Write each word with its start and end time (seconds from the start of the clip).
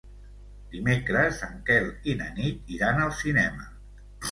Dimecres 0.71 1.43
en 1.49 1.61
Quel 1.69 1.87
i 2.11 2.17
na 2.23 2.31
Nit 2.41 2.75
iran 2.79 3.05
al 3.07 3.17
cinema. 3.23 3.71